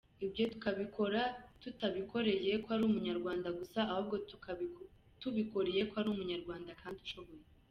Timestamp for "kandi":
6.81-6.99